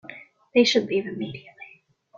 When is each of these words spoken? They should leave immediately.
They 0.55 0.63
should 0.63 0.87
leave 0.87 1.05
immediately. 1.05 1.83